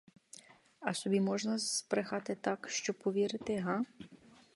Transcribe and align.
А 0.81 0.93
собі 0.93 1.19
можна 1.21 1.57
збрехати 1.57 2.35
так, 2.35 2.69
щоб 2.69 2.95
повірити, 2.97 3.55
га? 3.59 3.81